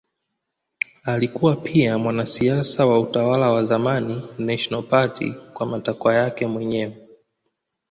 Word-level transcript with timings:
Alikuwa 1.03 1.55
pia 1.55 1.97
mwanasiasa 1.97 2.85
wa 2.85 2.99
utawala 2.99 3.51
wa 3.51 3.65
zamani 3.65 4.21
National 4.37 4.83
Party 4.83 5.33
kwa 5.53 5.65
matakwa 5.65 6.13
yake 6.13 6.47
mwenyewe. 6.47 7.07